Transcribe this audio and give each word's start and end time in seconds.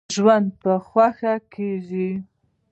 ژوند 0.15 0.47
په 0.61 0.71
خوښۍ 0.87 1.33
کیږي. 1.53 2.09